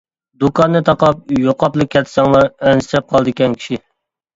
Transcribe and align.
دۇكاننى 0.43 0.81
تاقاپ 0.87 1.29
يوقاپلا 1.45 1.89
كەتسەڭلار 1.99 2.51
ئەنسىرەپ 2.59 3.11
قالىدىكەن 3.17 3.61
كىشى. 3.63 3.85